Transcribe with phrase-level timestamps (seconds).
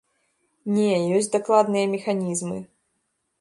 [0.77, 2.59] Не, ёсць дакладныя механізмы.